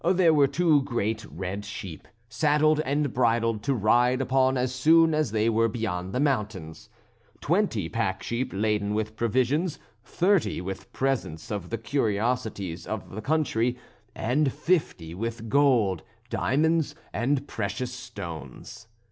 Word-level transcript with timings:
There 0.03 0.33
were 0.33 0.47
two 0.47 0.81
great 0.81 1.23
red 1.29 1.63
sheep 1.63 2.07
saddled 2.27 2.79
and 2.79 3.13
bridled 3.13 3.61
to 3.65 3.75
ride 3.75 4.19
upon 4.19 4.57
as 4.57 4.73
soon 4.73 5.13
as 5.13 5.29
they 5.31 5.47
were 5.47 5.67
beyond 5.67 6.11
the 6.11 6.19
mountains, 6.19 6.89
twenty 7.39 7.87
pack 7.87 8.23
sheep 8.23 8.49
laden 8.51 8.95
with 8.95 9.15
provisions, 9.15 9.77
thirty 10.03 10.59
with 10.59 10.91
presents 10.91 11.51
of 11.51 11.69
the 11.69 11.77
curiosities 11.77 12.87
of 12.87 13.11
the 13.13 13.21
country, 13.21 13.77
and 14.15 14.51
fifty 14.51 15.13
with 15.13 15.49
gold, 15.49 16.01
diamonds, 16.31 16.95
and 17.13 17.47
precious 17.47 17.91
stones. 17.93 18.87